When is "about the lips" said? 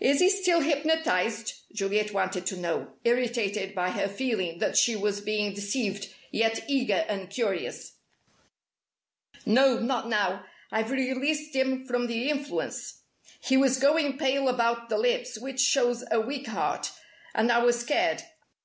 14.48-15.38